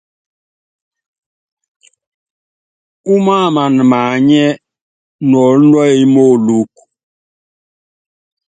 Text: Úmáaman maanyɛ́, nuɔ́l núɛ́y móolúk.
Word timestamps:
Úmáaman 3.13 3.73
maanyɛ́, 3.89 4.59
nuɔ́l 5.29 5.57
núɛ́y 5.69 6.01
móolúk. 6.13 6.71